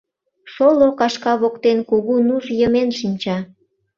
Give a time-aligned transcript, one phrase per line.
[0.53, 3.37] Шоло кашка воктен кугу нуж йымен шинча.